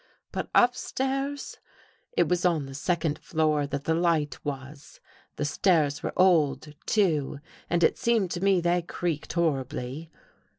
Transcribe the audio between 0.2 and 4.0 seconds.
But up stairs! It was on the second story that the